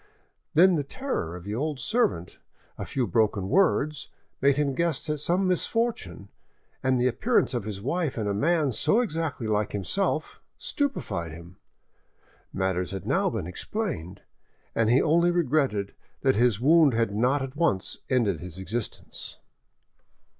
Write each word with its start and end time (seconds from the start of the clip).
Then 0.55 0.73
the 0.77 0.83
terror 0.83 1.35
of 1.35 1.43
the 1.43 1.53
old 1.53 1.79
servant, 1.79 2.39
a 2.75 2.85
few 2.87 3.05
broken 3.05 3.49
words, 3.49 4.07
made 4.41 4.57
him 4.57 4.73
guess 4.73 5.07
at 5.11 5.19
some 5.19 5.45
misfortune, 5.47 6.29
and 6.81 6.99
the 6.99 7.05
appearance 7.05 7.53
of 7.53 7.65
his 7.65 7.83
wife 7.83 8.17
and 8.17 8.27
of 8.27 8.35
a 8.35 8.39
man 8.39 8.71
so 8.71 8.99
exactly 9.01 9.45
like 9.45 9.73
himself 9.73 10.41
stupefied 10.57 11.33
him. 11.33 11.57
Matters 12.51 12.89
had 12.89 13.05
now 13.05 13.29
been 13.29 13.45
explained, 13.45 14.21
and 14.73 14.89
he 14.89 15.03
only 15.03 15.29
regretted 15.29 15.93
that 16.21 16.35
his 16.35 16.59
wound 16.59 16.95
had 16.95 17.13
not 17.13 17.43
at 17.43 17.55
once 17.55 17.99
ended 18.09 18.39
his 18.39 18.57
existence. 18.57 19.37